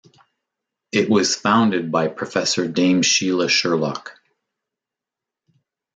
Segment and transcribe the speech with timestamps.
[0.91, 4.19] It was founded by Professor Dame Sheila Sherlock.